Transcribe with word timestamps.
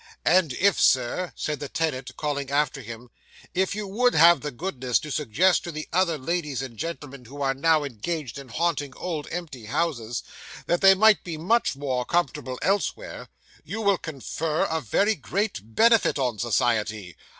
"And 0.25 0.53
if, 0.53 0.79
Sir," 0.81 1.31
said 1.35 1.59
the 1.59 1.69
tenant, 1.69 2.17
calling 2.17 2.49
after 2.49 2.81
him, 2.81 3.11
"if 3.53 3.75
you 3.75 3.87
_would 3.87 4.13
_have 4.13 4.41
the 4.41 4.49
goodness 4.49 4.97
to 4.97 5.11
suggest 5.11 5.63
to 5.63 5.71
the 5.71 5.87
other 5.93 6.17
ladies 6.17 6.63
and 6.63 6.75
gentlemen 6.75 7.25
who 7.25 7.43
are 7.43 7.53
now 7.53 7.83
engaged 7.83 8.39
in 8.39 8.47
haunting 8.49 8.95
old 8.95 9.27
empty 9.29 9.65
houses, 9.67 10.23
that 10.65 10.81
they 10.81 10.95
might 10.95 11.23
be 11.23 11.37
much 11.37 11.75
more 11.75 12.03
comfortable 12.03 12.57
elsewhere, 12.63 13.27
you 13.63 13.79
will 13.81 13.99
confer 13.99 14.63
a 14.63 14.81
very 14.81 15.13
great 15.13 15.59
benefit 15.75 16.17
on 16.17 16.39
society." 16.39 17.15